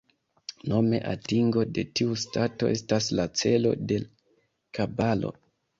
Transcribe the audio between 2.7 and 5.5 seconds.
estas la celo de Kabalo.